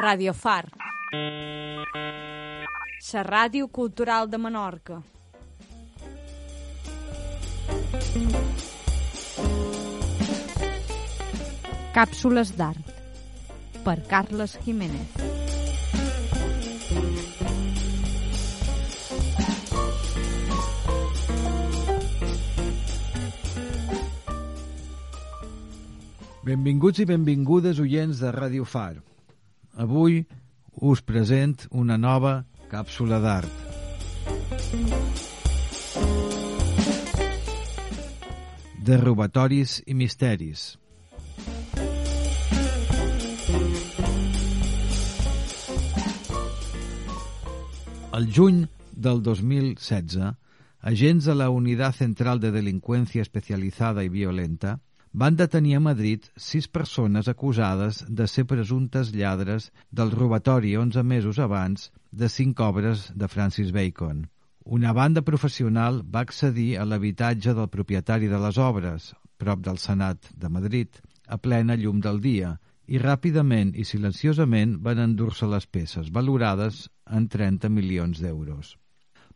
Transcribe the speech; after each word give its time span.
Radio 0.00 0.32
Far. 0.32 0.64
La 3.12 3.22
ràdio 3.26 3.66
cultural 3.66 4.28
de 4.30 4.38
Menorca. 4.38 5.00
Càpsules 11.96 12.54
d'art 12.54 12.94
per 13.82 13.96
Carles 14.06 14.54
Jiménez. 14.62 15.18
Benvinguts 26.46 27.02
i 27.02 27.10
benvingudes 27.16 27.82
oients 27.82 28.22
de 28.22 28.30
Ràdio 28.38 28.64
Far. 28.64 28.94
Avui 29.78 30.24
us 30.82 31.00
present 31.06 31.68
una 31.70 31.94
nova 31.96 32.32
càpsula 32.66 33.20
d'art. 33.22 33.60
De 38.88 38.96
robatoris 38.98 39.76
i 39.86 39.94
misteris. 39.94 40.64
El 48.18 48.26
juny 48.34 48.64
del 48.90 49.22
2016, 49.22 50.18
agents 50.82 51.30
de 51.30 51.38
la 51.38 51.52
Unitat 51.54 52.02
Central 52.02 52.42
de 52.42 52.50
Delinqüència 52.50 53.22
Especialitzada 53.22 54.02
i 54.02 54.10
Violenta 54.10 54.80
van 55.18 55.34
detenir 55.34 55.74
a 55.76 55.80
Madrid 55.82 56.26
sis 56.38 56.68
persones 56.70 57.26
acusades 57.30 58.04
de 58.08 58.26
ser 58.30 58.44
presumptes 58.46 59.08
lladres 59.10 59.72
del 59.90 60.12
robatori 60.12 60.76
11 60.78 61.02
mesos 61.02 61.40
abans 61.42 61.88
de 62.12 62.28
cinc 62.28 62.60
obres 62.60 63.08
de 63.14 63.26
Francis 63.26 63.72
Bacon. 63.72 64.28
Una 64.78 64.92
banda 64.92 65.22
professional 65.22 66.04
va 66.14 66.22
accedir 66.22 66.68
a 66.78 66.86
l'habitatge 66.86 67.56
del 67.58 67.66
propietari 67.66 68.30
de 68.30 68.38
les 68.46 68.62
obres, 68.62 69.10
prop 69.42 69.66
del 69.66 69.82
Senat 69.82 70.30
de 70.38 70.48
Madrid, 70.48 71.02
a 71.26 71.38
plena 71.38 71.74
llum 71.74 71.98
del 71.98 72.22
dia, 72.22 72.54
i 72.86 73.02
ràpidament 73.02 73.74
i 73.74 73.84
silenciosament 73.84 74.78
van 74.86 75.02
endur-se 75.02 75.50
les 75.50 75.66
peces, 75.66 76.12
valorades 76.14 76.84
en 77.10 77.26
30 77.26 77.74
milions 77.74 78.22
d'euros. 78.22 78.76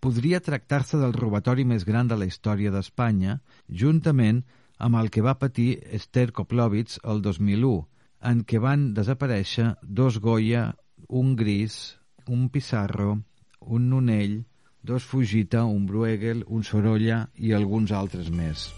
Podria 0.00 0.42
tractar-se 0.42 0.98
del 0.98 1.14
robatori 1.14 1.64
més 1.64 1.86
gran 1.86 2.10
de 2.10 2.18
la 2.18 2.26
història 2.26 2.74
d'Espanya, 2.74 3.38
juntament 3.68 4.42
amb 4.78 4.96
el 4.96 5.10
que 5.10 5.22
va 5.26 5.38
patir 5.38 5.70
Esther 5.98 6.30
Koplovitz 6.32 7.00
el 7.04 7.22
2001, 7.22 7.86
en 8.30 8.42
què 8.46 8.60
van 8.62 8.92
desaparèixer 8.94 9.72
dos 9.82 10.18
Goya, 10.22 10.72
un 11.08 11.34
Gris, 11.36 11.98
un 12.26 12.48
Pissarro, 12.48 13.18
un 13.60 13.88
Nonell, 13.90 14.44
dos 14.82 15.04
Fujita, 15.04 15.64
un 15.64 15.86
Bruegel, 15.86 16.44
un 16.46 16.62
Sorolla 16.62 17.26
i 17.34 17.52
alguns 17.52 17.92
altres 17.92 18.30
més. 18.30 18.68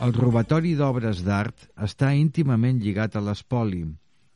El 0.00 0.14
robatori 0.16 0.72
d'obres 0.78 1.18
d'art 1.26 1.66
està 1.86 2.14
íntimament 2.16 2.78
lligat 2.80 3.16
a 3.16 3.24
l'espoli, 3.24 3.82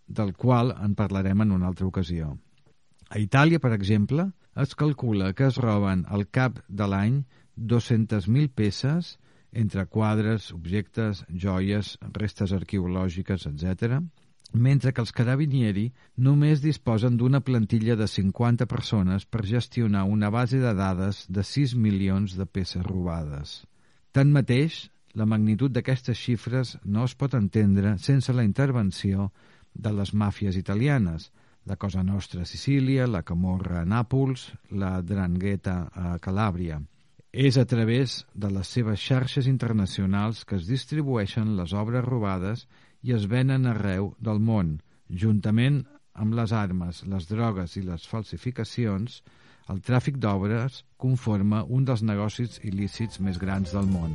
del 0.06 0.34
qual 0.36 0.74
en 0.76 0.92
parlarem 0.94 1.40
en 1.40 1.54
una 1.56 1.70
altra 1.70 1.86
ocasió. 1.88 2.34
A 3.14 3.20
Itàlia, 3.22 3.60
per 3.62 3.70
exemple, 3.70 4.24
es 4.58 4.72
calcula 4.74 5.28
que 5.38 5.46
es 5.46 5.58
roben 5.62 6.00
al 6.10 6.24
cap 6.34 6.56
de 6.66 6.86
l'any 6.90 7.20
200.000 7.72 8.50
peces 8.50 9.10
entre 9.62 9.84
quadres, 9.86 10.48
objectes, 10.56 11.20
joies, 11.30 11.92
restes 12.16 12.54
arqueològiques, 12.56 13.46
etc., 13.52 14.00
mentre 14.66 14.90
que 14.94 15.02
els 15.02 15.14
carabinieri 15.14 15.84
només 16.26 16.62
disposen 16.62 17.14
d'una 17.18 17.40
plantilla 17.46 17.94
de 17.98 18.10
50 18.10 18.66
persones 18.70 19.26
per 19.26 19.46
gestionar 19.46 20.04
una 20.16 20.30
base 20.34 20.58
de 20.62 20.74
dades 20.74 21.24
de 21.28 21.46
6 21.46 21.76
milions 21.86 22.34
de 22.38 22.46
peces 22.46 22.82
robades. 22.82 23.60
Tanmateix, 24.10 24.88
la 25.14 25.26
magnitud 25.26 25.70
d'aquestes 25.70 26.18
xifres 26.18 26.76
no 26.82 27.06
es 27.06 27.14
pot 27.14 27.38
entendre 27.38 27.94
sense 28.02 28.34
la 28.34 28.46
intervenció 28.46 29.30
de 29.74 29.94
les 29.94 30.14
màfies 30.14 30.58
italianes, 30.58 31.30
la 31.64 31.76
Cosa 31.76 32.02
Nostra 32.02 32.42
a 32.42 32.48
Sicília, 32.48 33.06
la 33.06 33.22
Camorra 33.22 33.80
a 33.80 33.84
Nàpols, 33.84 34.50
la 34.70 35.00
Drangheta 35.02 35.88
a 35.92 36.18
Calàbria. 36.18 36.80
És 37.32 37.56
a 37.58 37.64
través 37.66 38.20
de 38.34 38.50
les 38.52 38.68
seves 38.68 39.00
xarxes 39.00 39.48
internacionals 39.50 40.44
que 40.44 40.56
es 40.60 40.68
distribueixen 40.70 41.56
les 41.58 41.72
obres 41.72 42.04
robades 42.04 42.68
i 43.02 43.14
es 43.16 43.26
venen 43.26 43.66
arreu 43.66 44.12
del 44.20 44.38
món, 44.38 44.76
juntament 45.10 45.82
amb 46.14 46.36
les 46.38 46.52
armes, 46.52 47.02
les 47.10 47.26
drogues 47.26 47.74
i 47.76 47.82
les 47.82 48.06
falsificacions, 48.06 49.22
el 49.72 49.80
tràfic 49.80 50.20
d'obres 50.20 50.84
conforma 51.00 51.64
un 51.64 51.88
dels 51.88 52.04
negocis 52.04 52.60
il·lícits 52.62 53.20
més 53.20 53.40
grans 53.40 53.74
del 53.74 53.90
món. 53.90 54.14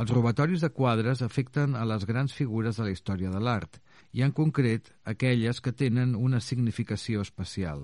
Els 0.00 0.08
robatoris 0.16 0.62
de 0.64 0.70
quadres 0.72 1.20
afecten 1.20 1.74
a 1.76 1.82
les 1.84 2.06
grans 2.08 2.32
figures 2.32 2.78
de 2.78 2.84
la 2.86 2.92
història 2.94 3.28
de 3.28 3.40
l'art, 3.44 3.74
i 4.16 4.22
en 4.24 4.32
concret 4.32 4.86
aquelles 5.12 5.58
que 5.60 5.74
tenen 5.76 6.14
una 6.16 6.40
significació 6.40 7.20
especial. 7.20 7.82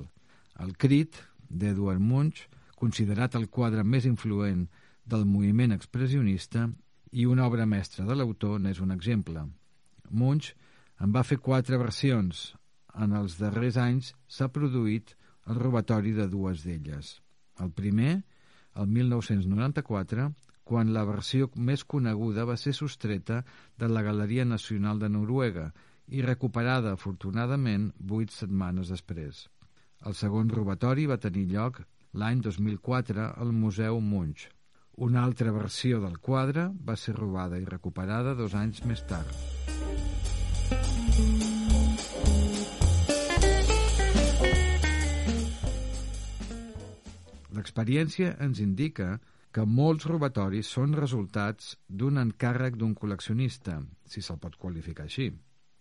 El 0.64 0.72
Crit, 0.80 1.18
d'Edward 1.50 2.00
Munch, 2.00 2.46
considerat 2.80 3.36
el 3.36 3.50
quadre 3.52 3.84
més 3.84 4.06
influent 4.08 4.64
del 5.04 5.26
moviment 5.28 5.76
expressionista 5.76 6.64
i 7.12 7.26
una 7.28 7.44
obra 7.50 7.68
mestra 7.68 8.06
de 8.08 8.16
l'autor 8.16 8.64
n'és 8.64 8.80
un 8.80 8.96
exemple. 8.96 9.44
Munch 10.08 10.54
en 11.04 11.12
va 11.12 11.26
fer 11.26 11.36
quatre 11.36 11.76
versions. 11.76 12.54
En 12.96 13.12
els 13.12 13.36
darrers 13.36 13.76
anys 13.76 14.14
s'ha 14.26 14.48
produït 14.48 15.12
el 15.52 15.60
robatori 15.60 16.16
de 16.16 16.30
dues 16.32 16.64
d'elles. 16.64 17.12
El 17.60 17.76
primer, 17.76 18.22
el 18.72 18.88
1994, 18.88 20.30
quan 20.66 20.90
la 20.94 21.04
versió 21.06 21.46
més 21.68 21.84
coneguda 21.86 22.44
va 22.48 22.56
ser 22.58 22.72
sostreta 22.74 23.42
de 23.78 23.88
la 23.88 24.02
Galeria 24.02 24.44
Nacional 24.44 24.98
de 24.98 25.08
Noruega 25.08 25.68
i 26.10 26.22
recuperada, 26.26 26.92
afortunadament, 26.92 27.92
vuit 27.98 28.34
setmanes 28.34 28.90
després. 28.90 29.44
El 30.06 30.14
segon 30.18 30.50
robatori 30.50 31.06
va 31.06 31.20
tenir 31.22 31.46
lloc 31.52 31.78
l'any 32.18 32.42
2004 32.42 33.28
al 33.44 33.52
Museu 33.52 34.00
Munch. 34.00 34.48
Una 35.06 35.22
altra 35.22 35.52
versió 35.54 36.00
del 36.02 36.18
quadre 36.18 36.66
va 36.88 36.96
ser 36.96 37.14
robada 37.14 37.60
i 37.62 37.68
recuperada 37.68 38.34
dos 38.34 38.54
anys 38.58 38.82
més 38.90 39.04
tard. 39.06 39.30
L'experiència 47.56 48.34
ens 48.44 48.58
indica 48.60 49.14
que 49.16 49.35
molts 49.64 50.04
robatoris 50.10 50.68
són 50.76 50.92
resultats 50.98 51.76
d'un 51.88 52.18
encàrrec 52.20 52.76
d'un 52.76 52.94
col·leccionista, 52.94 53.80
si 54.04 54.20
se'l 54.20 54.40
pot 54.42 54.56
qualificar 54.60 55.06
així, 55.06 55.30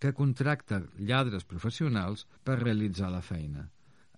que 0.00 0.14
contracta 0.16 0.82
lladres 0.98 1.44
professionals 1.44 2.26
per 2.44 2.60
realitzar 2.62 3.10
la 3.12 3.20
feina. 3.20 3.66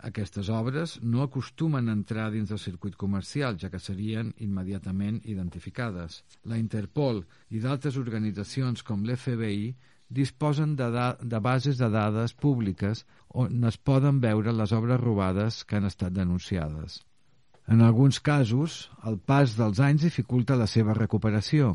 Aquestes 0.07 0.49
obres 0.55 0.99
no 1.03 1.25
acostumen 1.25 1.89
a 1.89 1.95
entrar 1.97 2.29
dins 2.31 2.53
del 2.53 2.61
circuit 2.63 2.95
comercial, 2.95 3.57
ja 3.59 3.71
que 3.73 3.81
serien 3.83 4.31
immediatament 4.47 5.19
identificades. 5.25 6.23
La 6.45 6.59
Interpol 6.61 7.25
i 7.51 7.59
d'altres 7.65 7.99
organitzacions 7.99 8.85
com 8.87 9.03
l'FBI 9.03 9.73
disposen 10.09 10.77
de, 10.77 10.87
de 11.21 11.41
bases 11.41 11.83
de 11.83 11.91
dades 11.91 12.35
públiques 12.35 13.05
on 13.35 13.65
es 13.65 13.77
poden 13.77 14.23
veure 14.23 14.55
les 14.55 14.73
obres 14.73 15.01
robades 15.03 15.65
que 15.65 15.77
han 15.77 15.91
estat 15.91 16.15
denunciades. 16.15 17.03
En 17.69 17.83
alguns 17.85 18.19
casos, 18.25 18.91
el 19.05 19.19
pas 19.21 19.53
dels 19.59 19.81
anys 19.85 20.07
dificulta 20.07 20.57
la 20.57 20.67
seva 20.67 20.95
recuperació. 20.97 21.75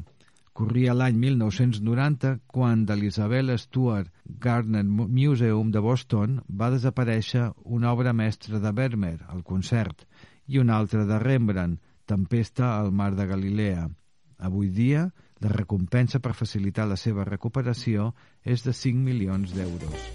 Corria 0.57 0.94
l'any 0.98 1.19
1990 1.22 2.31
quan 2.50 2.86
de 2.90 2.98
l'Isabel 2.98 3.54
Stuart 3.62 4.10
Gardner 4.45 4.84
Museum 4.86 5.69
de 5.74 5.81
Boston 5.86 6.40
va 6.50 6.72
desaparèixer 6.74 7.51
una 7.78 7.94
obra 7.94 8.13
mestra 8.13 8.62
de 8.62 8.72
Vermeer, 8.72 9.19
el 9.34 9.44
concert, 9.44 10.06
i 10.48 10.57
una 10.62 10.78
altra 10.78 11.06
de 11.06 11.19
Rembrandt, 11.22 11.81
Tempesta 12.06 12.74
al 12.80 12.92
mar 12.92 13.13
de 13.16 13.25
Galilea. 13.30 13.88
Avui 14.39 14.69
dia, 14.69 15.06
la 15.39 15.54
recompensa 15.54 16.19
per 16.19 16.34
facilitar 16.34 16.89
la 16.89 16.98
seva 16.98 17.24
recuperació 17.30 18.12
és 18.44 18.66
de 18.66 18.74
5 18.74 19.06
milions 19.06 19.54
d'euros. 19.56 20.10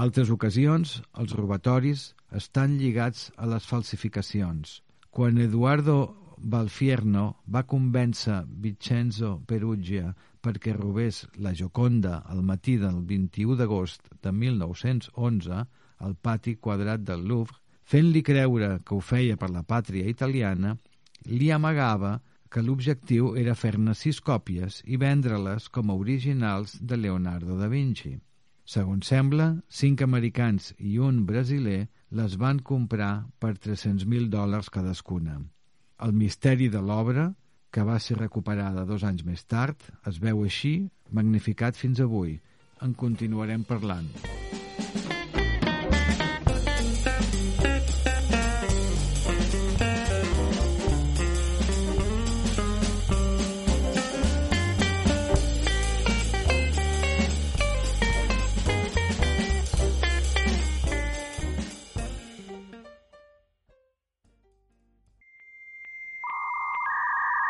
D'altres 0.00 0.30
ocasions, 0.32 0.90
els 1.20 1.32
robatoris 1.36 2.02
estan 2.38 2.78
lligats 2.80 3.26
a 3.36 3.44
les 3.50 3.66
falsificacions. 3.68 4.78
Quan 5.12 5.36
Eduardo 5.44 5.96
Balfierno 6.52 7.24
va 7.56 7.66
convèncer 7.68 8.38
Vincenzo 8.64 9.34
Perugia 9.50 10.14
perquè 10.40 10.72
robés 10.72 11.18
la 11.44 11.52
Joconda 11.58 12.22
al 12.32 12.40
matí 12.40 12.78
del 12.80 13.02
21 13.10 13.58
d'agost 13.60 14.08
de 14.24 14.32
1911 14.32 15.60
al 16.06 16.16
pati 16.16 16.56
quadrat 16.56 17.04
del 17.04 17.28
Louvre, 17.28 17.60
fent-li 17.84 18.24
creure 18.24 18.72
que 18.80 18.96
ho 18.96 19.02
feia 19.04 19.36
per 19.36 19.52
la 19.52 19.66
pàtria 19.74 20.08
italiana, 20.08 20.78
li 21.28 21.52
amagava 21.52 22.14
que 22.48 22.64
l'objectiu 22.64 23.34
era 23.36 23.58
fer-ne 23.66 23.92
sis 23.92 24.24
còpies 24.24 24.80
i 24.86 24.96
vendre-les 24.96 25.68
com 25.68 25.92
a 25.92 26.00
originals 26.06 26.78
de 26.80 26.96
Leonardo 26.96 27.60
da 27.60 27.68
Vinci. 27.68 28.16
Segons 28.70 29.08
sembla, 29.10 29.46
cinc 29.66 30.02
americans 30.04 30.68
i 30.78 30.98
un 31.02 31.24
brasiler 31.26 31.88
les 32.18 32.36
van 32.38 32.60
comprar 32.68 33.12
per 33.42 33.56
300.000 33.64 34.28
dòlars 34.30 34.70
cadascuna. 34.70 35.40
El 36.06 36.14
misteri 36.14 36.68
de 36.70 36.82
l'obra, 36.90 37.24
que 37.74 37.86
va 37.88 37.98
ser 37.98 38.20
recuperada 38.20 38.86
dos 38.86 39.06
anys 39.08 39.26
més 39.26 39.42
tard, 39.54 39.82
es 40.06 40.20
veu 40.22 40.44
així, 40.46 40.74
magnificat 41.10 41.78
fins 41.82 42.02
avui. 42.06 42.36
En 42.86 42.94
continuarem 42.94 43.66
parlant. 43.66 44.06